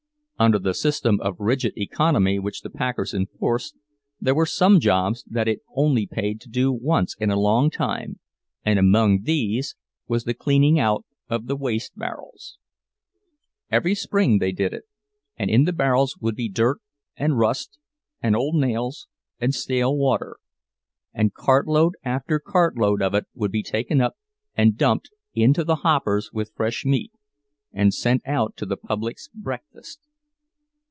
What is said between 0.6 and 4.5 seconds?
system of rigid economy which the packers enforced, there were